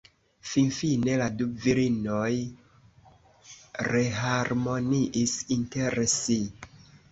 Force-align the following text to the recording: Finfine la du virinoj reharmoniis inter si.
Finfine 0.51 1.17
la 1.21 1.27
du 1.41 1.45
virinoj 1.65 2.31
reharmoniis 3.91 5.39
inter 5.61 6.03
si. 6.19 6.43